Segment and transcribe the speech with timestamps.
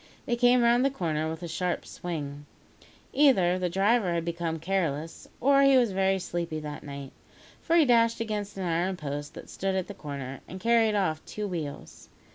[0.25, 2.47] They came round the corner with a sharp swing.
[3.13, 7.11] Either the driver had become careless, or he was very sleepy that night,
[7.61, 11.23] for he dashed against an iron post that stood at the corner, and carried off
[11.23, 12.09] two wheels.